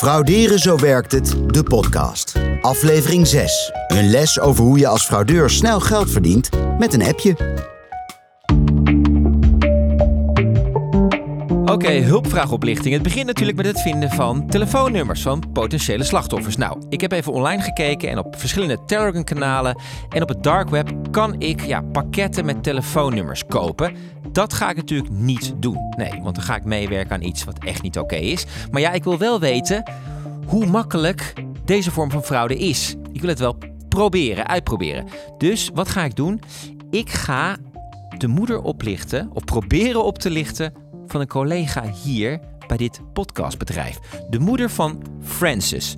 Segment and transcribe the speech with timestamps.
[0.00, 2.34] Frauderen zo werkt het, de podcast.
[2.60, 3.72] Aflevering 6.
[3.88, 7.58] Een les over hoe je als fraudeur snel geld verdient met een appje.
[11.64, 12.94] Oké, hulpvraagoplichting.
[12.94, 16.56] Het begint natuurlijk met het vinden van telefoonnummers van potentiële slachtoffers.
[16.56, 20.90] Nou, ik heb even online gekeken en op verschillende Telegram-kanalen en op het dark web
[21.10, 23.96] kan ik ja, pakketten met telefoonnummers kopen.
[24.32, 25.94] Dat ga ik natuurlijk niet doen.
[25.96, 28.46] Nee, want dan ga ik meewerken aan iets wat echt niet oké is.
[28.70, 29.82] Maar ja, ik wil wel weten
[30.46, 31.32] hoe makkelijk
[31.64, 32.94] deze vorm van fraude is.
[33.12, 33.56] Ik wil het wel
[33.88, 35.06] proberen, uitproberen.
[35.38, 36.40] Dus wat ga ik doen?
[36.90, 37.56] Ik ga
[38.18, 40.72] de moeder oplichten, of proberen op te lichten
[41.06, 43.98] van een collega hier bij dit podcastbedrijf.
[44.30, 45.96] De moeder van Francis.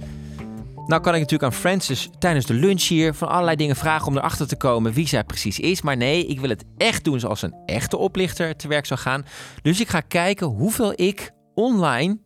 [0.87, 4.17] Nou kan ik natuurlijk aan Francis tijdens de lunch hier van allerlei dingen vragen om
[4.17, 5.83] erachter te komen wie zij precies is.
[5.83, 9.25] Maar nee, ik wil het echt doen zoals een echte oplichter te werk zou gaan.
[9.63, 12.19] Dus ik ga kijken hoeveel ik online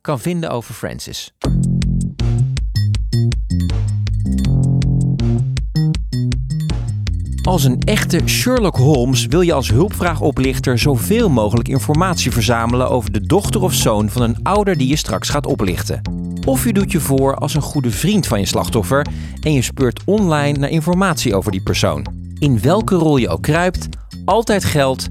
[0.00, 1.32] kan vinden over Francis.
[7.42, 13.26] Als een echte Sherlock Holmes wil je als hulpvraagoplichter zoveel mogelijk informatie verzamelen over de
[13.26, 16.31] dochter of zoon van een ouder die je straks gaat oplichten.
[16.46, 19.06] Of je doet je voor als een goede vriend van je slachtoffer
[19.40, 22.06] en je speurt online naar informatie over die persoon.
[22.38, 23.88] In welke rol je ook kruipt,
[24.24, 25.08] altijd geldt: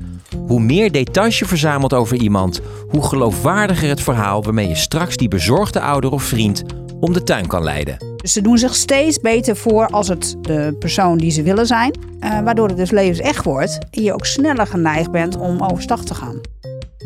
[0.47, 5.27] hoe meer details je verzamelt over iemand, hoe geloofwaardiger het verhaal waarmee je straks die
[5.27, 6.63] bezorgde ouder of vriend
[6.99, 7.97] om de tuin kan leiden.
[8.15, 11.99] Dus ze doen zich steeds beter voor als het de persoon die ze willen zijn.
[12.19, 16.13] Uh, waardoor het dus levensecht wordt en je ook sneller geneigd bent om overstag te
[16.13, 16.39] gaan.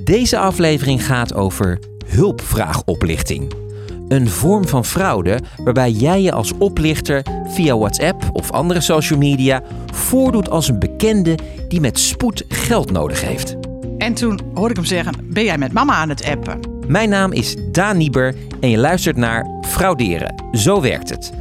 [0.04, 3.65] Deze aflevering gaat over hulpvraagoplichting.
[4.08, 9.62] Een vorm van fraude waarbij jij je als oplichter via WhatsApp of andere social media
[9.94, 13.56] voordoet als een bekende die met spoed geld nodig heeft.
[13.98, 16.60] En toen hoorde ik hem zeggen: Ben jij met mama aan het appen?
[16.88, 20.44] Mijn naam is Daan Nieber en je luistert naar Frauderen.
[20.52, 21.32] Zo werkt het.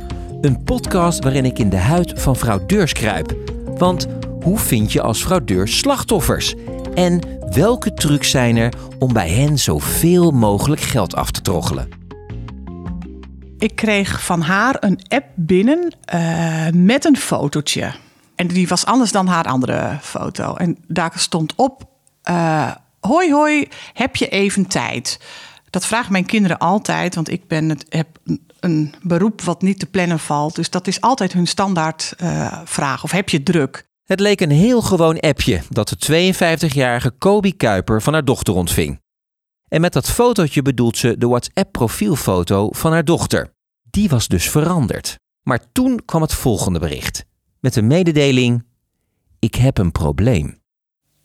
[0.41, 3.37] Een podcast waarin ik in de huid van fraudeurs kruip.
[3.79, 4.07] Want
[4.41, 6.55] hoe vind je als fraudeur slachtoffers?
[6.95, 7.21] En
[7.51, 12.04] welke trucs zijn er om bij hen zoveel mogelijk geld af te troggelen?
[13.65, 17.93] Ik kreeg van haar een app binnen uh, met een fotootje.
[18.35, 20.55] En die was anders dan haar andere foto.
[20.55, 21.89] En daar stond op:
[22.31, 22.71] uh,
[23.01, 25.21] Hoi, hoi, heb je even tijd?
[25.71, 28.09] Dat vragen mijn kinderen altijd, want ik ben het, heb
[28.61, 30.55] een beroep wat niet te plannen valt.
[30.55, 33.05] Dus dat is altijd hun standaard uh, vraag.
[33.05, 33.89] Of heb je druk?
[34.05, 39.03] Het leek een heel gewoon appje dat de 52-jarige Kobi Kuiper van haar dochter ontving.
[39.69, 43.54] En met dat fotootje bedoelt ze de WhatsApp-profielfoto van haar dochter.
[43.95, 45.19] Die was dus veranderd.
[45.43, 47.25] Maar toen kwam het volgende bericht.
[47.61, 48.65] Met de mededeling:
[49.39, 50.59] Ik heb een probleem.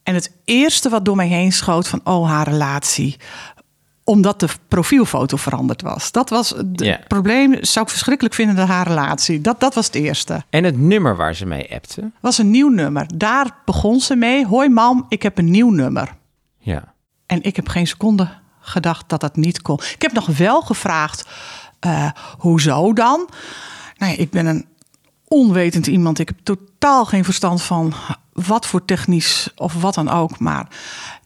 [0.04, 3.18] En het eerste wat door mij heen schoot van, oh, haar relatie
[4.04, 6.12] omdat de profielfoto veranderd was.
[6.12, 7.58] Dat was het probleem.
[7.62, 9.42] Zou ik verschrikkelijk vinden, de haar relatie.
[9.42, 10.44] Dat, dat was het eerste.
[10.50, 12.12] En het nummer waar ze mee appte?
[12.20, 13.18] Was een nieuw nummer.
[13.18, 14.46] Daar begon ze mee.
[14.46, 16.16] Hoi mam, ik heb een nieuw nummer.
[16.58, 16.94] Ja.
[17.26, 19.80] En ik heb geen seconde gedacht dat dat niet kon.
[19.94, 21.28] Ik heb nog wel gevraagd,
[21.86, 23.30] uh, hoezo dan?
[23.98, 24.66] Nou ja, ik ben een
[25.28, 26.20] onwetend iemand.
[26.20, 27.94] Ik heb totaal geen verstand van
[28.34, 30.40] wat voor technisch of wat dan ook.
[30.40, 30.68] Maar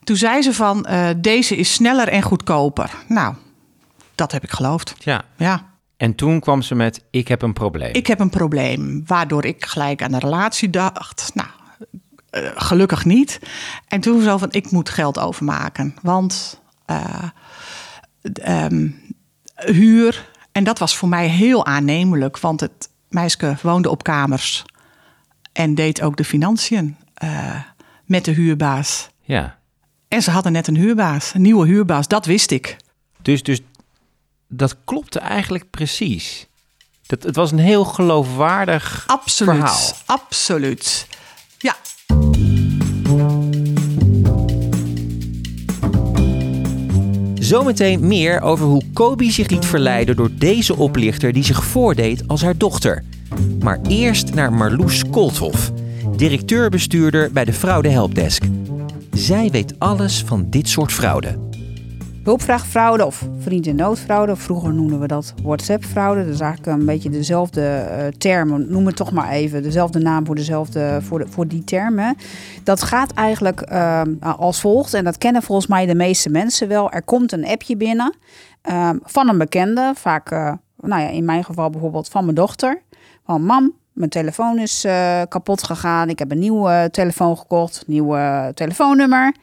[0.04, 2.90] toen zei ze van, uh, deze is sneller en goedkoper.
[3.08, 3.34] Nou,
[4.14, 4.94] dat heb ik geloofd.
[4.98, 5.24] Ja.
[5.36, 5.72] ja.
[5.96, 7.94] En toen kwam ze met, ik heb een probleem.
[7.94, 11.30] Ik heb een probleem, waardoor ik gelijk aan de relatie dacht.
[11.34, 11.48] Nou,
[12.30, 13.38] uh, gelukkig niet.
[13.88, 15.94] En toen zo van, ik moet geld overmaken.
[16.02, 17.22] Want uh,
[18.64, 19.00] um,
[19.54, 22.38] huur, en dat was voor mij heel aannemelijk.
[22.38, 24.64] Want het meisje woonde op kamers
[25.52, 27.60] en deed ook de financiën uh,
[28.04, 29.08] met de huurbaas.
[29.20, 29.58] Ja.
[30.08, 32.76] En ze hadden net een huurbaas, een nieuwe huurbaas, dat wist ik.
[33.22, 33.60] Dus, dus
[34.48, 36.46] dat klopte eigenlijk precies.
[37.06, 39.92] Dat, het was een heel geloofwaardig absoluut, verhaal.
[40.06, 41.06] Absoluut,
[41.58, 41.76] ja.
[47.54, 52.42] Zometeen meer over hoe Kobi zich liet verleiden door deze oplichter die zich voordeed als
[52.42, 53.04] haar dochter.
[53.60, 55.72] Maar eerst naar Marloes Kolthoff,
[56.16, 58.44] directeur-bestuurder bij de Fraude Helpdesk.
[59.12, 61.38] Zij weet alles van dit soort fraude.
[62.24, 66.24] Hulpvraagfraude of vriend in noodfraude, vroeger noemden we dat WhatsApp-fraude.
[66.24, 70.26] Dat is eigenlijk een beetje dezelfde uh, term, noem het toch maar even, dezelfde naam
[70.26, 72.16] voor, dezelfde, voor, die termen.
[72.62, 76.90] Dat gaat eigenlijk uh, als volgt, en dat kennen volgens mij de meeste mensen wel.
[76.90, 78.14] Er komt een appje binnen
[78.70, 82.82] uh, van een bekende, vaak, uh, nou ja, in mijn geval bijvoorbeeld van mijn dochter.
[83.24, 84.86] Van mam, mijn telefoon is
[85.28, 86.08] kapot gegaan.
[86.08, 89.34] Ik heb een nieuwe telefoon gekocht, nieuwe telefoonnummer.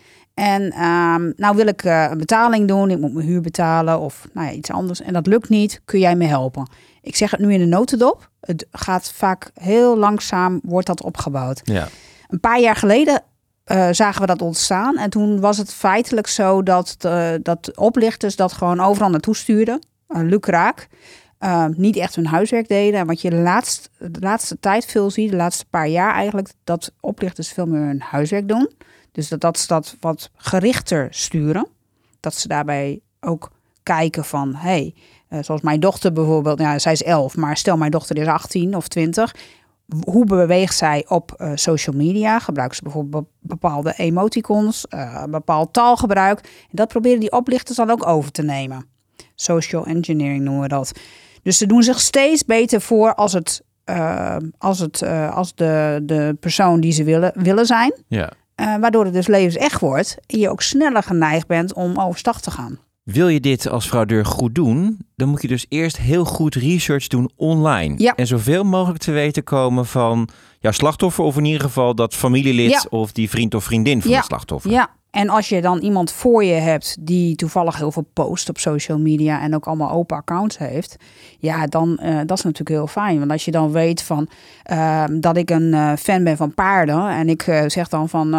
[0.42, 4.28] En ehm, nou wil ik eh, een betaling doen, ik moet mijn huur betalen of
[4.34, 5.02] nou ja, iets anders.
[5.02, 6.70] En dat lukt niet, kun jij me helpen?
[7.02, 8.30] Ik zeg het nu in de notendop.
[8.40, 11.62] Het gaat vaak heel langzaam, wordt dat opgebouwd.
[11.64, 11.88] Ja.
[12.28, 13.24] Een paar jaar geleden
[13.64, 14.98] eh, zagen we dat ontstaan.
[14.98, 19.80] En toen was het feitelijk zo dat, de, dat oplichters dat gewoon overal naartoe stuurden.
[20.10, 20.88] Uh, lukraak.
[21.40, 23.00] Uh, niet echt hun huiswerk deden.
[23.00, 26.50] En wat je de laatste, de laatste tijd veel ziet, de laatste paar jaar eigenlijk,
[26.64, 28.70] dat oplichters veel meer hun huiswerk doen.
[29.12, 31.68] Dus dat, dat ze dat wat gerichter sturen.
[32.20, 33.52] Dat ze daarbij ook
[33.84, 34.94] kijken van, hey,
[35.30, 38.76] uh, zoals mijn dochter bijvoorbeeld, ja, zij is 11, maar stel mijn dochter is 18
[38.76, 39.36] of 20.
[40.06, 42.40] Hoe beweegt zij op uh, social media?
[42.40, 46.40] Gebruiken ze bijvoorbeeld bepaalde emoticons, uh, bepaald taalgebruik?
[46.40, 48.86] En dat proberen die oplichters dan ook over te nemen.
[49.36, 50.92] Social engineering noemen we dat.
[51.44, 53.64] Dus ze doen zich steeds beter voor als, het,
[54.58, 57.94] als, het, als de, de persoon die ze willen, willen zijn.
[58.08, 58.32] Ja.
[58.62, 62.52] Uh, waardoor het dus levensecht wordt en je ook sneller geneigd bent om overstag te
[62.52, 62.80] gaan.
[63.04, 67.08] Wil je dit als fraudeur goed doen, dan moet je dus eerst heel goed research
[67.08, 67.94] doen online.
[67.98, 68.16] Ja.
[68.16, 70.30] En zoveel mogelijk te weten komen van
[70.60, 72.84] jouw slachtoffer, of in ieder geval dat familielid Ja.
[72.90, 74.18] of die vriend of vriendin van Ja.
[74.18, 74.72] het slachtoffer.
[74.72, 78.58] Ja, en als je dan iemand voor je hebt die toevallig heel veel post op
[78.58, 80.96] social media en ook allemaal open accounts heeft,
[81.40, 83.20] ja, dan uh, dat is natuurlijk heel fijn.
[83.20, 84.30] Want als je dan weet van
[84.72, 88.34] uh, dat ik een uh, fan ben van paarden en ik uh, zeg dan van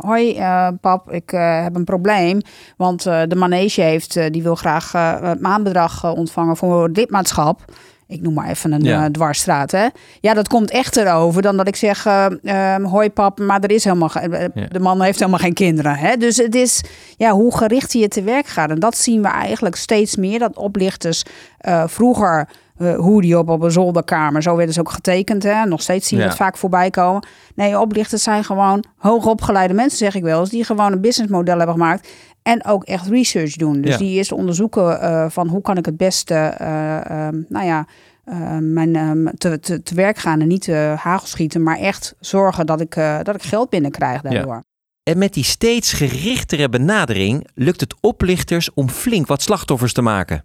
[0.00, 0.40] hoi
[0.80, 2.40] pap, ik heb een probleem,
[2.76, 7.64] want de manege heeft die wil graag het maandbedrag ontvangen voor lidmaatschap.
[8.08, 9.02] Ik noem maar even een Ja.
[9.02, 9.10] ja.
[9.10, 9.70] dwarsstraat.
[9.70, 9.86] Hè?
[10.20, 13.84] Ja, dat komt echter over dan dat ik zeg: uh, Hoi pap, maar er is
[13.84, 14.48] helemaal Ja.
[14.68, 15.94] de man heeft helemaal geen kinderen.
[15.96, 16.16] Hè?
[16.16, 16.82] Dus het is
[17.16, 18.70] ja, hoe gericht je te werk gaat.
[18.70, 20.38] En dat zien we eigenlijk steeds meer.
[20.38, 21.22] Dat oplichters
[21.68, 22.48] uh, vroeger.
[22.96, 25.42] Hoe die op, op een zolderkamer, zo werden ze ook getekend.
[25.42, 25.64] Hè?
[25.64, 26.30] Nog steeds zien we Ja.
[26.30, 27.26] het vaak voorbij komen.
[27.54, 31.74] Nee, oplichters zijn gewoon hoogopgeleide mensen, zeg ik wel eens, die gewoon een businessmodel hebben
[31.74, 32.08] gemaakt.
[32.46, 33.80] En ook echt research doen.
[33.80, 33.98] Dus Ja.
[33.98, 37.86] die eerst onderzoeken uh, van hoe kan ik het beste, uh, um, nou ja,
[38.24, 42.66] uh, mijn, um, te, te, te werk gaan en niet uh, hagelschieten, maar echt zorgen
[42.66, 44.54] dat ik, dat ik geld binnenkrijg daardoor.
[44.54, 44.64] Ja.
[45.02, 50.44] En met die steeds gerichtere benadering lukt het oplichters om flink wat slachtoffers te maken.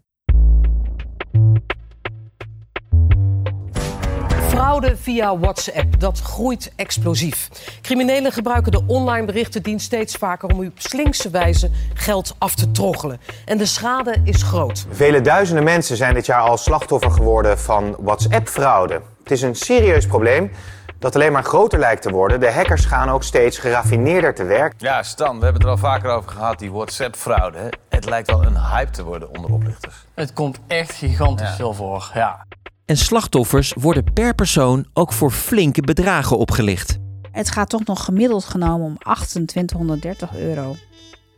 [4.51, 7.49] Fraude via WhatsApp, dat groeit explosief.
[7.81, 12.71] Criminelen gebruiken de online berichtendienst steeds vaker om u op slinkse wijze geld af te
[12.71, 13.19] troggelen.
[13.45, 14.85] En de schade is groot.
[14.89, 19.01] Vele duizenden mensen zijn dit jaar al slachtoffer geworden van WhatsApp-fraude.
[19.23, 20.51] Het is een serieus probleem
[20.99, 22.39] dat alleen maar groter lijkt te worden.
[22.39, 24.73] De hackers gaan ook steeds geraffineerder te werk.
[24.77, 27.69] Ja, Stan, we hebben het er al vaker over gehad, die WhatsApp-fraude.
[27.89, 29.95] Het lijkt wel een hype te worden onder oplichters.
[30.13, 31.55] Het komt echt gigantisch Ja.
[31.55, 32.45] veel voor, ja.
[32.91, 36.97] En slachtoffers worden per persoon ook voor flinke bedragen opgelicht.
[37.31, 40.75] Het gaat toch nog gemiddeld genomen om 2830 euro.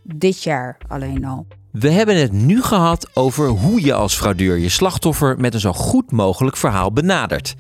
[0.04, 1.48] Dit jaar alleen al.
[1.72, 5.74] We hebben het nu gehad over hoe je als fraudeur je slachtoffer met een zo
[5.74, 7.56] goed mogelijk verhaal benadert.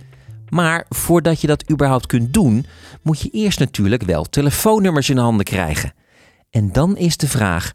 [0.50, 2.66] Maar voordat je dat überhaupt kunt doen,
[3.01, 5.94] moet je eerst natuurlijk wel telefoonnummers in handen krijgen.
[6.50, 7.74] En dan is de vraag: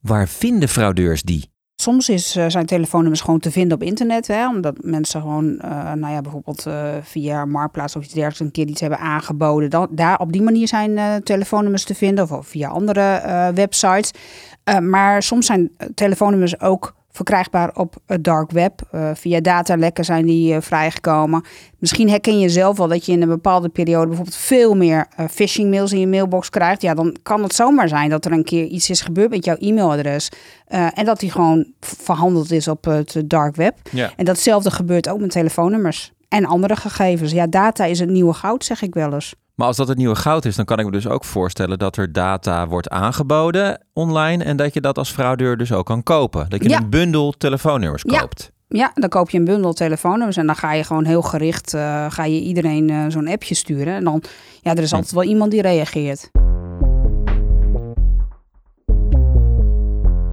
[0.00, 1.50] waar vinden fraudeurs die?
[1.80, 4.26] Soms is, uh, zijn telefoonnummers gewoon te vinden op internet.
[4.26, 8.50] Hè, omdat mensen gewoon, uh, nou ja, bijvoorbeeld uh, via Marktplaats of iets dergelijks een
[8.50, 9.70] keer iets hebben aangeboden.
[9.70, 13.20] Dan, daar op die manier zijn telefoonnummers te vinden of via andere
[13.54, 14.10] websites.
[14.80, 18.80] Maar soms zijn telefoonnummers ook verkrijgbaar op het dark web.
[18.92, 21.44] Uh, via datalekken zijn die uh, vrijgekomen.
[21.78, 25.26] Misschien herken je zelf wel dat je in een bepaalde periode bijvoorbeeld veel meer uh,
[25.28, 26.82] phishing mails in je mailbox krijgt.
[26.82, 29.56] Ja, dan kan het zomaar zijn dat er een keer iets is gebeurd met jouw
[29.58, 30.28] e-mailadres.
[30.68, 33.74] En dat die gewoon verhandeld is op het dark web.
[33.90, 34.12] Ja.
[34.16, 36.12] En datzelfde gebeurt ook met telefoonnummers.
[36.28, 37.32] En andere gegevens.
[37.32, 39.34] Ja, data is het nieuwe goud, zeg ik wel eens.
[39.54, 41.96] Maar als dat het nieuwe goud is, dan kan ik me dus ook voorstellen dat
[41.96, 46.46] er data wordt aangeboden online en dat je dat als fraudeur dus ook kan kopen.
[46.48, 46.78] Dat je Ja.
[46.78, 48.18] een bundel telefoonnummers Ja.
[48.18, 48.50] koopt.
[48.68, 52.06] Ja, dan koop je een bundel telefoonnummers en dan ga je gewoon heel gericht, uh,
[52.10, 53.94] ga je iedereen uh, zo'n appje sturen.
[53.94, 54.22] En dan,
[54.60, 56.30] ja, er is altijd wel iemand die reageert.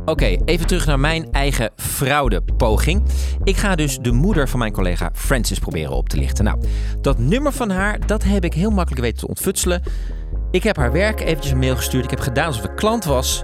[0.05, 3.03] Oké, even terug naar mijn eigen fraudepoging.
[3.43, 6.43] Ik ga dus de moeder van mijn collega Francis proberen op te lichten.
[6.43, 6.59] Nou,
[7.01, 9.83] dat nummer van haar, dat heb ik heel makkelijk weten te ontfutselen.
[10.51, 12.03] Ik heb haar werk eventjes een mail gestuurd.
[12.03, 13.43] Ik heb gedaan alsof ik klant was.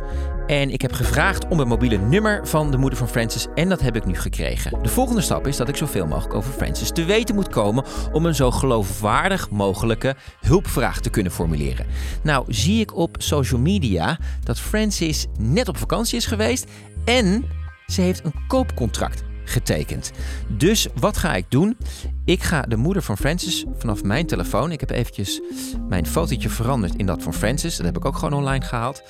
[0.51, 3.81] En ik heb gevraagd om het mobiele nummer van de moeder van Francis en dat
[3.81, 4.83] heb ik nu gekregen.
[4.83, 8.25] De volgende stap is dat ik zoveel mogelijk over Francis te weten moet komen om
[8.25, 11.85] een zo geloofwaardig mogelijke hulpvraag te kunnen formuleren.
[12.23, 16.65] Nou zie ik op social media dat Francis net op vakantie is geweest
[17.05, 17.45] en
[17.87, 20.11] ze heeft een koopcontract getekend.
[20.47, 21.77] Dus wat ga ik doen?
[22.25, 25.41] Ik ga de moeder van Francis vanaf mijn telefoon, ik heb eventjes
[25.89, 29.03] mijn fotootje veranderd in dat van Francis, dat heb ik ook gewoon online gehaald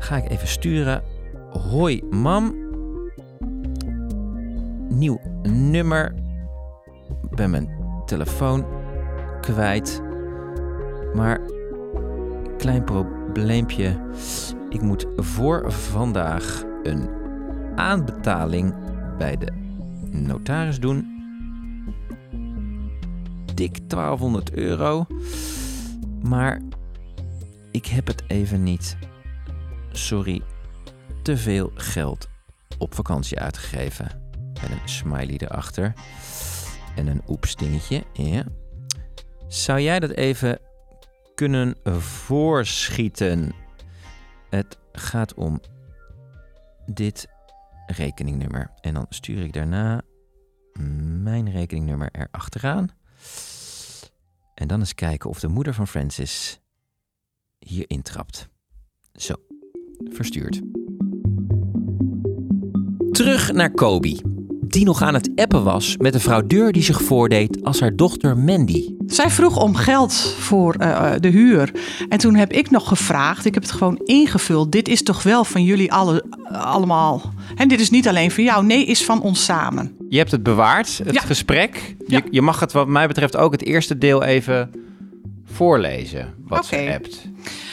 [0.00, 1.02] ga ik even sturen.
[1.70, 2.54] Hoi mam.
[4.88, 6.14] Nieuw nummer.
[7.30, 7.70] Ik ben mijn
[8.06, 8.66] telefoon
[9.40, 10.02] kwijt.
[11.14, 11.40] Maar
[12.56, 14.00] klein probleempje.
[14.68, 17.08] Ik moet voor vandaag een
[17.74, 18.74] aanbetaling
[19.18, 19.52] bij de
[20.10, 21.18] notaris doen.
[23.54, 25.06] Dik 1200 euro.
[26.22, 26.60] Maar
[27.70, 28.96] ik heb het even niet.
[29.92, 30.42] Sorry,
[31.22, 32.28] te veel geld
[32.78, 34.30] op vakantie uitgegeven.
[34.62, 35.92] Met een smiley erachter.
[36.96, 38.04] En een oeps dingetje.
[38.12, 38.44] Ja.
[39.48, 40.58] Zou jij dat even
[41.34, 43.52] kunnen voorschieten?
[44.50, 45.60] Het gaat om
[46.86, 47.28] dit
[47.86, 48.70] rekeningnummer.
[48.80, 50.02] En dan stuur ik daarna
[51.22, 52.88] mijn rekeningnummer erachteraan.
[54.54, 56.60] En dan eens kijken of de moeder van Francis
[57.58, 58.48] hier intrapt.
[59.14, 59.34] Zo,
[60.12, 60.60] verstuurd.
[63.10, 64.20] Terug naar Kobe,
[64.66, 68.36] die nog aan het appen was met een fraudeur die zich voordeed als haar dochter
[68.38, 68.94] Mandy.
[69.06, 71.72] Zij vroeg om geld voor eh, de huur.
[72.08, 74.72] En toen heb ik nog gevraagd, ik heb het gewoon ingevuld.
[74.72, 77.32] Dit is toch wel van jullie alle, allemaal.
[77.56, 79.96] En dit is niet alleen voor jou, nee, is van ons samen.
[80.08, 81.20] Je hebt het bewaard, het Ja.
[81.20, 81.96] gesprek.
[82.06, 82.16] Ja.
[82.16, 84.70] Je, je mag het wat mij betreft ook het eerste deel even
[85.44, 86.92] voorlezen wat ze Oké.
[86.94, 87.28] appt.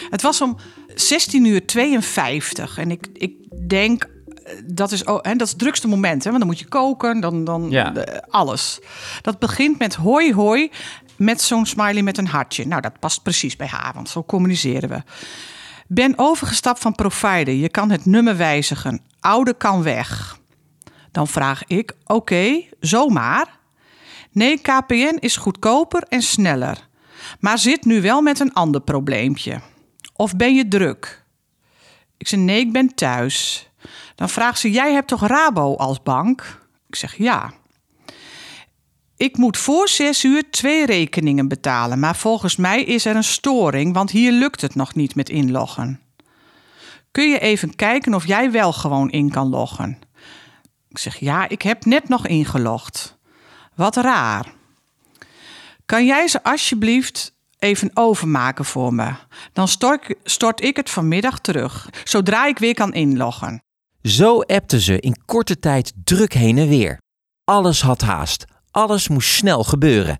[0.09, 0.57] Het was om
[1.01, 2.77] 16 uur 52.
[2.77, 3.33] En ik, ik
[3.67, 4.03] denk,
[4.43, 6.23] eh, dat is, oh, hè, dat is het drukste moment.
[6.23, 6.29] Hè?
[6.29, 7.95] Want dan moet je koken, dan, dan Ja.
[7.95, 8.79] eh, alles.
[9.21, 10.71] Dat begint met hoi hoi,
[11.15, 12.67] met zo'n smiley met een hartje.
[12.67, 15.01] Nou, dat past precies bij haar, want zo communiceren we.
[15.87, 17.53] Ben overgestapt van provider.
[17.53, 19.01] Je kan het nummer wijzigen.
[19.19, 20.37] Oude kan weg.
[21.11, 23.47] Dan vraag ik, oké, zomaar?
[24.31, 26.87] Nee, KPN is goedkoper en sneller.
[27.39, 29.59] Maar zit nu wel met een ander probleempje.
[30.17, 31.25] Of ben je druk?
[32.17, 33.69] Ik zeg, nee, ik ben thuis.
[34.15, 36.65] Dan vraagt ze, jij hebt toch Rabo als bank?
[36.87, 37.53] Ik zeg, ja.
[39.17, 41.99] Ik moet voor zes uur twee rekeningen betalen.
[41.99, 46.01] Maar volgens mij is er een storing, want hier lukt het nog niet met inloggen.
[47.11, 49.99] Kun je even kijken of jij wel gewoon in kan loggen?
[50.89, 53.17] Ik zeg, ja, ik heb net nog ingelogd.
[53.75, 54.53] Wat raar.
[55.85, 59.13] Kan jij ze alsjeblieft even overmaken voor me?
[59.53, 63.61] Dan stort, stort ik het vanmiddag terug, zodra ik weer kan inloggen.
[64.01, 66.97] Zo appten ze in korte tijd druk heen en weer.
[67.43, 70.19] Alles had haast, alles moest snel gebeuren.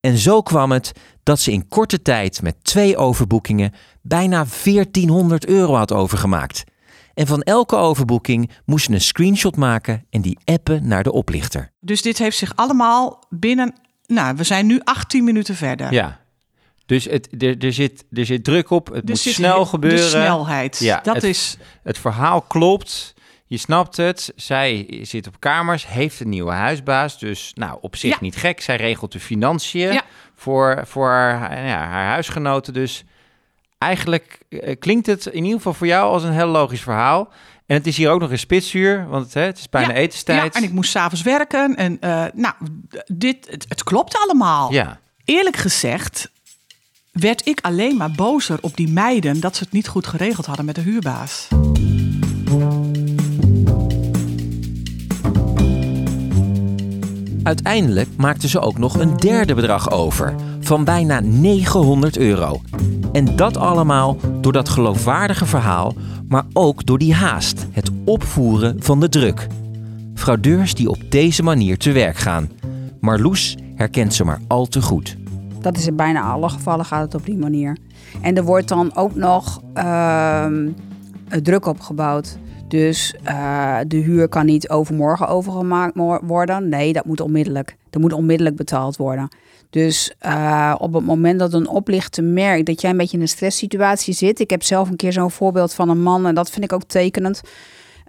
[0.00, 3.72] En zo kwam het dat ze in korte tijd met twee overboekingen
[4.02, 6.64] bijna 1400 euro had overgemaakt.
[7.14, 11.72] En van elke overboeking moest ze een screenshot maken en die appen naar de oplichter.
[11.80, 13.74] Dus dit heeft zich allemaal binnen.
[14.06, 15.92] Nou, we zijn nu 18 minuten verder.
[15.92, 16.19] Ja.
[16.90, 20.00] Dus het, er, er, zit, er zit druk op, het Er moet snel gebeuren.
[20.00, 20.78] De snelheid.
[20.78, 21.56] Ja, dat het- is.
[21.82, 23.14] Het verhaal klopt.
[23.46, 24.32] Je snapt het.
[24.36, 27.18] Zij zit op kamers, heeft een nieuwe huisbaas.
[27.18, 28.16] Dus nou, op zich Ja.
[28.20, 28.60] niet gek.
[28.60, 30.02] Zij regelt de financiën Ja.
[30.34, 32.72] voor, voor haar, ja, haar huisgenoten.
[32.72, 33.04] Dus
[33.78, 37.28] eigenlijk eh, klinkt het in ieder geval voor jou als een heel logisch verhaal.
[37.66, 40.54] En het is hier ook nog in spitsuur, want hè, het is bijna ja, etenstijd.
[40.54, 41.76] Ja, en ik moest s'avonds werken.
[41.76, 42.54] En eh, nou,
[43.06, 44.72] dit, het, het klopt allemaal.
[44.72, 44.98] Ja.
[45.24, 46.30] Eerlijk gezegd
[47.12, 50.64] werd ik alleen maar bozer op die meiden dat ze het niet goed geregeld hadden
[50.64, 51.48] met de huurbaas.
[57.42, 62.60] Uiteindelijk maakten ze ook nog een derde bedrag over, van bijna 900 euro.
[63.12, 65.94] En dat allemaal door dat geloofwaardige verhaal,
[66.28, 69.46] maar ook door die haast, het opvoeren van de druk.
[70.14, 72.50] Fraudeurs die op deze manier te werk gaan.
[73.00, 75.16] Marloes herkent ze maar al te goed.
[75.60, 77.76] Dat is in bijna alle gevallen gaat het op die manier.
[78.22, 80.68] En er wordt dan ook nog ehm,
[81.28, 82.38] eh, druk opgebouwd.
[82.68, 86.68] Dus eh, de huur kan niet overmorgen overgemaakt worden.
[86.68, 87.76] Nee, dat moet onmiddellijk.
[87.90, 89.28] Dat moet onmiddellijk betaald worden.
[89.70, 93.28] Dus eh, op het moment dat een oplichter merkt dat jij een beetje in een
[93.28, 94.40] stresssituatie zit.
[94.40, 96.84] Ik heb zelf een keer zo'n voorbeeld van een man en dat vind ik ook
[96.84, 97.40] tekenend.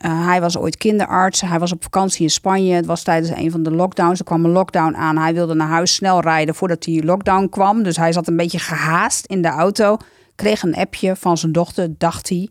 [0.01, 1.41] Eh, hij was ooit kinderarts.
[1.41, 2.73] Hij was op vakantie in Spanje.
[2.73, 4.19] Het was tijdens een van de lockdowns.
[4.19, 5.17] Er kwam een lockdown aan.
[5.17, 7.83] Hij wilde naar huis snel rijden voordat die lockdown kwam.
[7.83, 9.97] Dus hij zat een beetje gehaast in de auto.
[10.35, 12.49] Kreeg een appje van zijn dochter, dacht hij.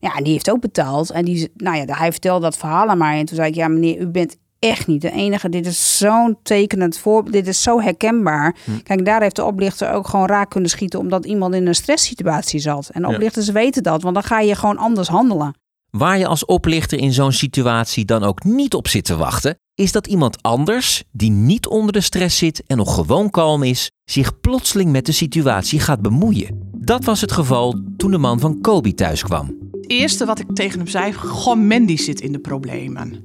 [0.00, 1.10] Ja, en die heeft ook betaald.
[1.10, 3.18] En die, nou ja, hij vertelde dat verhaal aan mij.
[3.18, 5.48] En toen zei ik, ja meneer, u bent echt niet de enige.
[5.48, 7.32] Dit is zo'n tekenend voorbeeld.
[7.34, 8.56] Dit is zo herkenbaar.
[8.82, 10.98] Kijk, daar heeft de oplichter ook gewoon raak kunnen schieten...
[10.98, 12.88] omdat iemand in een stresssituatie zat.
[12.92, 15.54] En oplichters weten dat, want dan ga je gewoon anders handelen.
[15.96, 19.92] Waar je als oplichter in zo'n situatie dan ook niet op zit te wachten, is
[19.92, 24.40] dat iemand anders, die niet onder de stress zit en nog gewoon kalm is, zich
[24.40, 26.70] plotseling met de situatie gaat bemoeien.
[26.74, 29.46] Dat was het geval toen de man van Kobe thuis kwam.
[29.72, 33.20] Het eerste wat ik tegen hem zei, goh, Mandy zit in de problemen.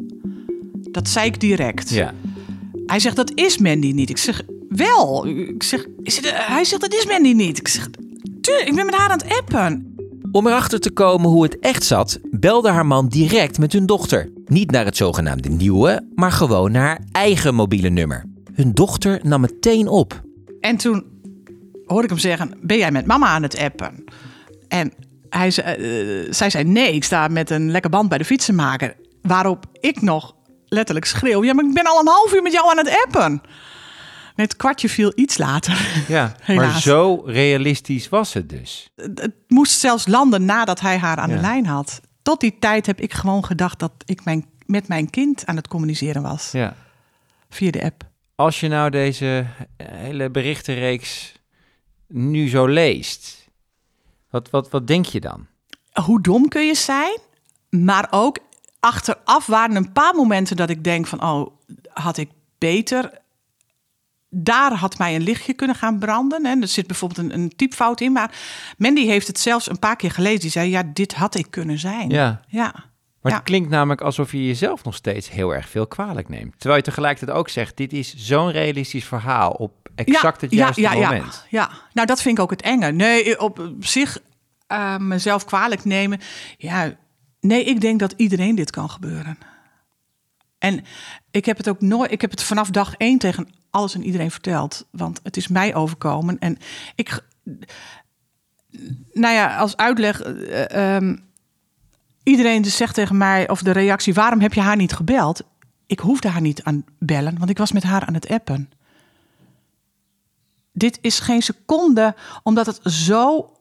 [0.91, 1.89] Dat zei ik direct.
[1.89, 2.13] Ja.
[2.85, 4.09] Hij zegt, dat is Mandy niet.
[4.09, 5.27] Ik zeg, wel.
[5.27, 7.57] Ik zeg, is het, hij zegt, dat is Mandy niet.
[7.57, 7.89] Ik zeg,
[8.41, 9.89] tuurlijk, ik ben met haar aan het appen.
[10.31, 14.29] Om erachter te komen hoe het echt zat, belde haar man direct met hun dochter.
[14.45, 18.25] Niet naar het zogenaamde nieuwe, maar gewoon naar haar eigen mobiele nummer.
[18.53, 20.21] Hun dochter nam meteen op.
[20.59, 21.03] En toen
[21.85, 24.03] hoorde ik hem zeggen, ben jij met mama aan het appen?
[24.67, 24.93] En
[25.29, 28.95] hij, ze- eh, zij zei, nee, ik sta met een lekker band bij de fietsenmaker.
[29.21, 32.69] Waarop ik nog letterlijk schreeuw, ja, maar ik ben al een half uur met jou
[32.71, 33.41] aan het appen.
[34.39, 35.77] Het kwartje viel iets later.
[36.07, 38.89] Ja, maar zo realistisch was het dus.
[38.95, 41.35] Het moest zelfs landen nadat hij haar aan Ja.
[41.35, 42.01] de lijn had.
[42.21, 45.67] Tot die tijd heb ik gewoon gedacht dat ik mijn, met mijn kind aan het
[45.67, 46.51] communiceren was.
[46.51, 46.75] Ja.
[47.49, 48.03] Via de app.
[48.35, 49.45] Als je nou deze
[49.83, 51.33] hele berichtenreeks
[52.07, 53.47] nu zo leest,
[54.29, 55.47] wat, wat, wat denk je dan?
[56.03, 57.17] hoe dom kun je zijn?
[57.69, 58.37] Maar ook
[58.79, 61.23] achteraf waren een paar momenten dat ik denk van...
[61.23, 61.47] oh,
[61.93, 63.11] had ik beter...
[64.29, 66.45] Daar had mij een lichtje kunnen gaan branden.
[66.45, 68.11] En er zit bijvoorbeeld een, een typfout in.
[68.11, 68.31] Maar
[68.77, 70.39] Mandy heeft het zelfs een paar keer gelezen.
[70.39, 72.09] Die zei, ja, dit had ik kunnen zijn.
[72.09, 72.41] Ja.
[72.47, 72.73] Ja.
[73.21, 73.37] Maar Ja.
[73.37, 76.53] het klinkt namelijk alsof je jezelf nog steeds heel erg veel kwalijk neemt.
[76.57, 80.93] Terwijl je tegelijkertijd ook zegt, dit is zo'n realistisch verhaal op exact het juiste ja,
[80.93, 81.45] ja, moment.
[81.49, 82.91] Ja, ja, nou dat vind ik ook het enge.
[82.91, 84.17] Nee, op zich
[84.67, 86.19] eh, mezelf kwalijk nemen.
[86.57, 86.95] Ja,
[87.39, 89.37] nee, ik denk dat iedereen dit kan gebeuren.
[90.59, 90.83] En
[91.31, 94.31] ik heb het ook nooit, ik heb het vanaf dag één tegen alles en iedereen
[94.31, 94.85] verteld.
[94.91, 96.39] Want het is mij overkomen.
[96.39, 96.57] En
[96.95, 97.23] ik,
[99.13, 101.15] nou ja, als uitleg, eh, ehm,
[102.23, 105.41] iedereen dus zegt tegen mij, of de reactie, waarom heb je haar niet gebeld?
[105.85, 108.69] Ik hoefde haar niet aan bellen, want ik was met haar aan het appen
[110.79, 113.51] dit is geen seconde, omdat het zo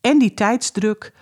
[0.00, 1.12] en die tijdsdruk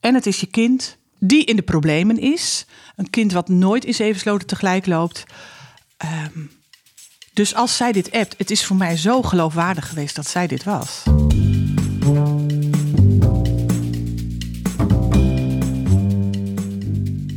[0.00, 2.66] en het is je kind die in de problemen is.
[2.96, 5.24] Een kind wat nooit in zeven sloten tegelijk loopt.
[5.96, 6.38] Ehm,
[7.32, 10.64] dus als zij dit appt, het is voor mij zo geloofwaardig geweest dat zij dit
[10.64, 11.02] was.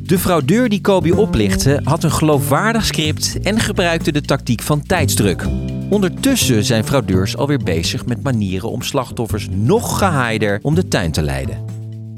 [0.08, 5.46] De fraudeur die Kobi oplichtte had een geloofwaardig script en gebruikte de tactiek van tijdsdruk.
[5.90, 11.22] Ondertussen zijn fraudeurs alweer bezig met manieren om slachtoffers nog gehaider om de tuin te
[11.22, 11.66] leiden.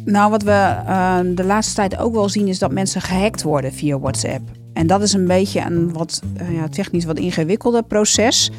[0.05, 3.73] Nou, wat we eh, de laatste tijd ook wel zien is dat mensen gehackt worden
[3.73, 4.58] via WhatsApp.
[4.79, 8.51] En dat is een beetje een wat eh, ja, technisch wat ingewikkelder proces.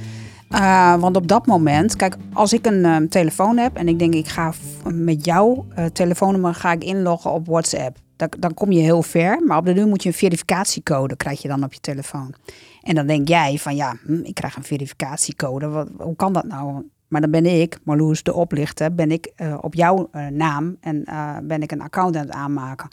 [0.51, 4.15] Eh, want op dat moment, kijk, als ik een eh, telefoon heb en ik denk
[4.15, 4.53] ik ga
[4.95, 7.99] met jouw eh, telefoonnummer ga ik inloggen op WhatsApp.
[8.17, 11.43] Dan, dan kom je heel ver, maar op de duur moet je een verificatiecode krijg
[11.43, 12.35] je dan op je telefoon.
[12.83, 15.69] En dan denk jij van ja, hm, ik krijg een verificatiecode.
[15.69, 16.83] Wat, hoe kan dat nou?
[17.09, 21.05] Maar dan ben ik, Marloes de oplichter, ben ik op jouw naam en
[21.43, 22.89] ben ik een account aan het aanmaken.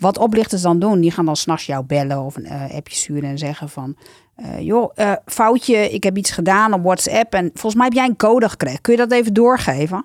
[0.00, 3.28] Wat oplichters dan doen, die gaan dan s'nachts jou bellen of een eh, appje sturen
[3.28, 3.96] en zeggen van...
[4.34, 8.04] eh, joh, eh, foutje, ik heb iets gedaan op WhatsApp en volgens mij heb jij
[8.06, 8.80] een code gekregen.
[8.80, 10.04] Kun je dat even doorgeven?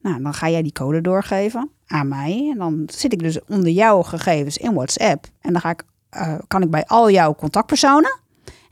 [0.00, 2.48] Nou, dan ga jij die code doorgeven aan mij.
[2.52, 5.26] En dan zit ik dus onder jouw gegevens in WhatsApp.
[5.40, 5.84] En dan ga ik,
[6.46, 8.20] kan ik bij al jouw contactpersonen...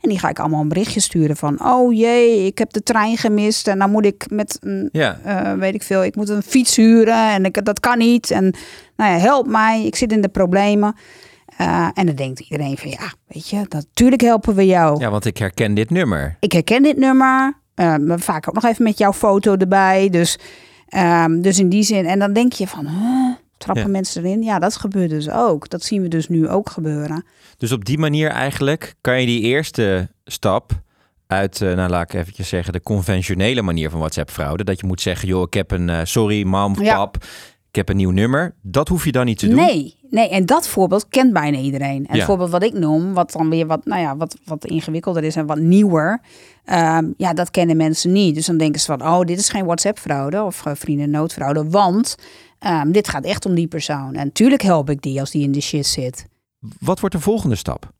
[0.01, 1.65] En die ga ik allemaal een berichtje sturen van...
[1.65, 5.19] oh jee, ik heb de trein gemist en dan moet ik met een Ja.
[5.23, 8.31] eh, weet ik veel, ik moet een fiets huren en ik, dat kan niet.
[8.31, 8.53] En
[8.95, 10.95] nou ja, help mij, ik zit in de problemen.
[11.57, 14.99] Eh, en dan denkt iedereen van ja, weet je, natuurlijk helpen we jou.
[14.99, 16.37] Ja, want ik herken dit nummer.
[16.39, 20.09] Ik herken dit nummer, eh, vaak ook nog even met jouw foto erbij.
[20.09, 20.37] Dus,
[20.87, 23.89] ehm, dus in die zin, en dan denk je van, huh, trappen Ja.
[23.89, 24.43] mensen erin?
[24.43, 25.69] Ja, dat gebeurt dus ook.
[25.69, 27.25] Dat zien we dus nu ook gebeuren.
[27.57, 30.71] Dus op die manier eigenlijk kan je die eerste stap
[31.27, 34.63] uit, eh, nou laat ik eventjes zeggen, de conventionele manier van WhatsApp-fraude.
[34.63, 36.95] Dat je moet zeggen, joh, ik heb een, eh, sorry mam, Ja.
[36.95, 37.15] pap,
[37.69, 38.53] ik heb een nieuw nummer.
[38.61, 39.55] Dat hoef je dan niet te doen.
[39.55, 41.97] Nee, nee, en dat voorbeeld kent bijna iedereen.
[42.07, 42.15] En Ja.
[42.15, 45.35] het voorbeeld wat ik noem, wat dan weer wat, nou ja, wat, wat ingewikkelder is
[45.35, 46.21] en wat nieuwer,
[46.65, 48.35] ehm, ja, dat kennen mensen niet.
[48.35, 52.15] Dus dan denken ze van, oh, dit is geen WhatsApp-fraude of uh, vrienden-noodfraude, want
[52.61, 54.13] ehm, dit gaat echt om die persoon.
[54.15, 56.25] En natuurlijk help ik die als die in de shit zit.
[56.79, 57.91] Wat wordt de volgende stap?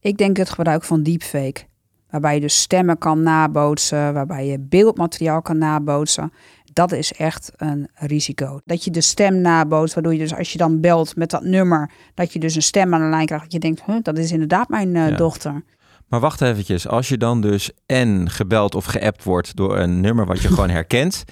[0.00, 1.60] Ik denk het gebruik van deepfake.
[2.10, 6.32] Waarbij je dus stemmen kan nabootsen, waarbij je beeldmateriaal kan nabootsen.
[6.72, 8.60] Dat is echt een risico.
[8.64, 11.90] Dat je de stem nabootst, waardoor je dus als je dan belt met dat nummer,
[12.14, 13.44] dat je dus een stem aan de lijn krijgt.
[13.44, 15.16] Dat je denkt, huh, dat is inderdaad mijn eh, Ja.
[15.16, 15.64] dochter.
[16.08, 20.26] Maar wacht eventjes, als je dan dus en gebeld of geappt wordt door een nummer
[20.26, 21.24] wat je gewoon herkent...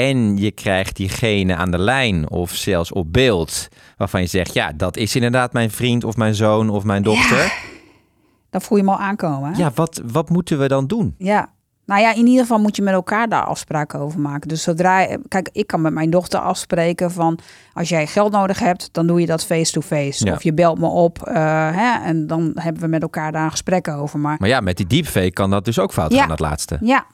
[0.00, 3.68] en je krijgt diegene aan de lijn of zelfs op beeld...
[3.96, 7.52] waarvan je zegt, ja, dat is inderdaad mijn vriend of mijn zoon of mijn dochter...
[8.50, 9.52] Dan voel je hem al aankomen.
[9.52, 9.58] Hè?
[9.58, 11.14] Ja, wat, wat moeten we dan doen?
[11.18, 11.52] Ja,
[11.86, 14.48] Nou ja, in ieder geval moet je met elkaar daar afspraken over maken.
[14.48, 17.38] Dus zodra, kijk, ik kan met mijn dochter afspreken van
[17.72, 20.24] als jij geld nodig hebt, dan doe je dat face-to-face.
[20.24, 20.32] Ja.
[20.32, 21.34] Of je belt me op eh,
[21.76, 24.18] hè, en dan hebben we met elkaar daar gesprekken over.
[24.18, 26.18] Maar Maar ja, met die deepfake kan dat dus ook fout Ja.
[26.18, 26.78] gaan, dat laatste.
[26.80, 27.06] ja,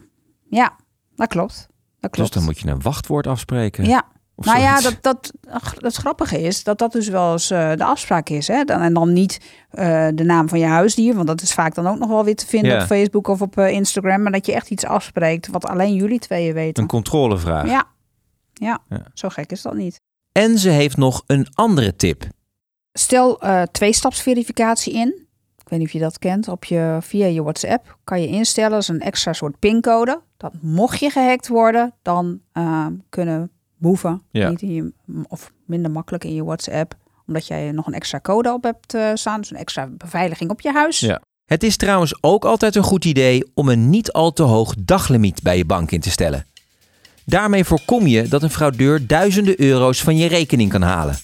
[0.48, 0.76] ja,
[1.16, 1.68] dat klopt.
[2.02, 2.32] Dat klopt.
[2.32, 3.84] Dus dan moet je een wachtwoord afspreken.
[3.84, 4.02] Ja.
[4.36, 5.32] Nou ja, dat, dat,
[5.78, 8.48] dat grappige is dat dat dus wel eens eh, de afspraak is.
[8.48, 8.64] Hè?
[8.64, 11.86] Dan, en dan niet eh, de naam van je huisdier, want dat is vaak dan
[11.86, 12.80] ook nog wel weer te vinden Ja.
[12.80, 14.22] op Facebook of op eh, Instagram.
[14.22, 16.82] Maar dat je echt iets afspreekt wat alleen jullie tweeën weten.
[16.82, 17.66] Een controlevraag.
[17.66, 17.84] Ja.
[18.52, 18.78] Ja.
[18.88, 19.06] Ja.
[19.14, 20.00] zo gek is dat niet.
[20.32, 22.24] En ze heeft nog een andere tip.
[22.92, 23.40] Stel
[23.72, 25.21] tweestapsverificatie in.
[25.72, 26.48] Ik weet niet of je dat kent.
[26.48, 30.20] Op je, via je WhatsApp kan je instellen als een extra soort pincode.
[30.36, 34.48] Dat mocht je gehackt worden, dan eh, kunnen boeven Ja.
[34.48, 34.92] niet in je,
[35.28, 36.94] of minder makkelijk in je WhatsApp.
[37.26, 39.40] Omdat jij nog een extra code op hebt eh, staan.
[39.40, 41.00] Dus een extra beveiliging op je huis.
[41.00, 41.20] Ja.
[41.44, 45.42] Het is trouwens ook altijd een goed idee om een niet al te hoog daglimiet
[45.42, 46.46] bij je bank in te stellen.
[47.24, 51.16] Daarmee voorkom je dat een fraudeur duizenden euro's van je rekening kan halen.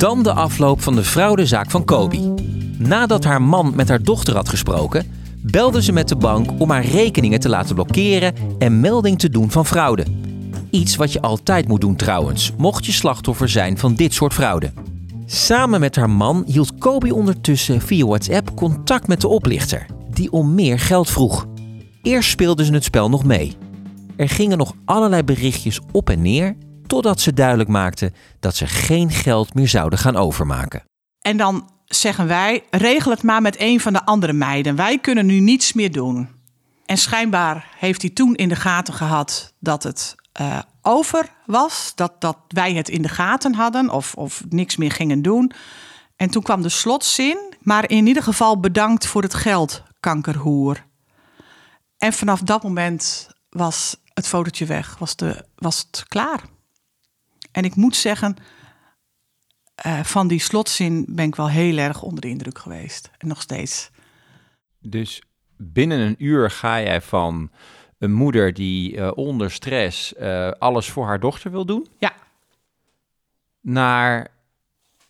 [0.00, 2.34] Dan de afloop van de fraudezaak van Kobi.
[2.78, 5.06] Nadat haar man met haar dochter had gesproken,
[5.42, 9.50] belde ze met de bank om haar rekeningen te laten blokkeren en melding te doen
[9.50, 10.04] van fraude.
[10.70, 14.72] Iets wat je altijd moet doen trouwens, mocht je slachtoffer zijn van dit soort fraude.
[15.26, 20.54] Samen met haar man hield Kobi ondertussen via WhatsApp contact met de oplichter, die om
[20.54, 21.46] meer geld vroeg.
[22.02, 23.56] Eerst speelden ze het spel nog mee.
[24.16, 26.56] Er gingen nog allerlei berichtjes op en neer,
[26.90, 30.82] totdat ze duidelijk maakte dat ze geen geld meer zouden gaan overmaken.
[31.20, 34.76] En dan zeggen wij, regel het maar met een van de andere meiden.
[34.76, 36.28] Wij kunnen nu niets meer doen.
[36.86, 41.92] En schijnbaar heeft hij toen in de gaten gehad dat het eh, over was.
[41.94, 45.52] Dat, dat wij het in de gaten hadden of, of niks meer gingen doen.
[46.16, 47.54] En toen kwam de slotzin.
[47.60, 50.84] Maar in ieder geval bedankt voor het geld, kankerhoer.
[51.98, 54.96] En vanaf dat moment was het fotootje weg.
[54.98, 56.40] Was, de, was het klaar.
[57.52, 58.36] En ik moet zeggen,
[59.74, 63.10] eh, van die slotzin ben ik wel heel erg onder de indruk geweest.
[63.18, 63.90] En nog steeds.
[64.78, 65.22] Dus
[65.56, 67.50] binnen een uur ga jij van
[67.98, 72.12] een moeder die eh, onder stress eh, alles voor haar dochter wil doen, Ja,
[73.60, 74.28] naar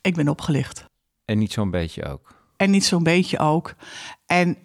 [0.01, 0.85] ik ben opgelicht.
[1.25, 2.39] en niet zo'n beetje ook.
[2.57, 3.75] En niet zo'n beetje ook.
[4.25, 4.57] En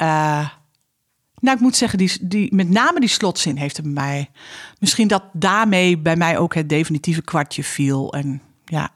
[1.40, 4.30] nou, ik moet zeggen, die, die, met name die slotzin heeft het bij mij.
[4.78, 8.12] Misschien dat daarmee bij mij ook het definitieve kwartje viel.
[8.12, 8.90] En ja,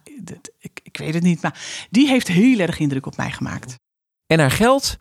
[0.59, 1.43] ik, ik weet het niet.
[1.43, 3.75] Maar die heeft heel erg indruk op mij gemaakt.
[4.27, 4.99] En haar geld,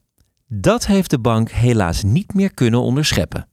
[0.47, 3.48] dat heeft de bank helaas niet meer kunnen onderscheppen.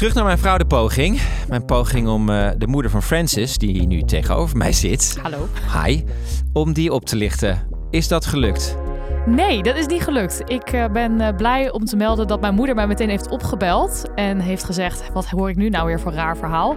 [0.00, 1.20] Terug naar mijn fraudepoging.
[1.48, 5.48] Mijn poging om eh, de moeder van Francis, die nu tegenover mij zit, Hallo.
[5.84, 6.04] hi,
[6.52, 7.68] om die op te lichten.
[7.90, 8.76] Is dat gelukt?
[9.26, 10.42] Nee, dat is niet gelukt.
[10.46, 14.04] Ik eh, ben eh, blij om te melden dat mijn moeder mij meteen heeft opgebeld
[14.14, 16.76] en heeft gezegd: Wat hoor ik nu nou weer voor raar verhaal?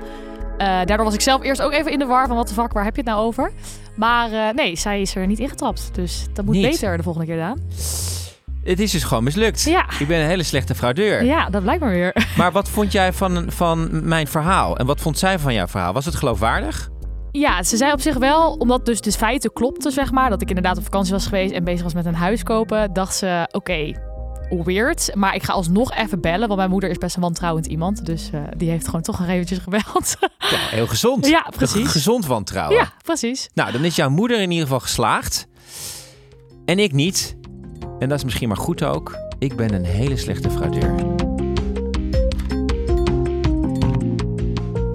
[0.57, 2.83] Daardoor was ik zelf eerst ook even in de war van wat de fuck, waar
[2.83, 3.51] heb je het nou over?
[3.95, 5.89] Maar nee, zij is er niet ingetrapt.
[5.93, 6.69] Dus dat moet Niet?
[6.69, 7.57] beter de volgende keer gedaan.
[8.63, 9.63] Het is dus gewoon mislukt.
[9.63, 9.85] Ja.
[9.99, 11.23] Ik ben een hele slechte fraudeur.
[11.23, 12.15] Ja, dat blijkt maar weer.
[12.37, 14.77] Maar wat vond jij van, van mijn verhaal?
[14.77, 15.93] En wat vond zij van jouw verhaal?
[15.93, 16.89] Was het geloofwaardig?
[17.31, 20.47] Ja, ze zei op zich wel, omdat dus de feiten klopten, zeg maar, dat ik
[20.47, 23.91] inderdaad op vakantie was geweest en bezig was met een huis kopen, dacht ze, oké,
[24.63, 28.05] weird, maar ik ga alsnog even bellen, want mijn moeder is best een wantrouwend iemand,
[28.05, 30.15] dus eh, die heeft gewoon toch nog eventjes gebeld.
[30.51, 31.27] Ja, heel gezond.
[31.27, 31.87] Ja, precies.
[31.87, 32.77] Gezond wantrouwen.
[32.77, 33.49] ja, precies.
[33.53, 35.47] Nou, dan is jouw moeder in ieder geval geslaagd.
[36.65, 37.35] En ik niet.
[38.03, 39.17] En dat is misschien maar goed ook.
[39.39, 40.95] Ik ben een hele slechte fraudeur.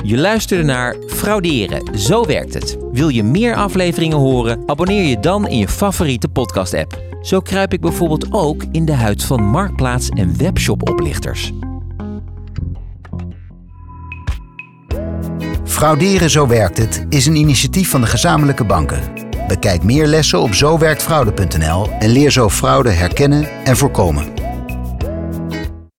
[0.04, 1.98] Je luisterde naar Frauderen.
[1.98, 2.76] Zo werkt het.
[2.92, 4.62] Wil je meer afleveringen horen?
[4.66, 7.02] Abonneer je dan in je favoriete podcast-app.
[7.22, 11.52] Zo kruip ik bijvoorbeeld ook in de huid van marktplaats- en webshop-oplichters.
[15.64, 19.27] Frauderen Zo Werkt Het is een initiatief van de gezamenlijke banken.
[19.48, 24.37] Bekijk meer lessen op zowerktfraude.nl en leer zo fraude herkennen en voorkomen.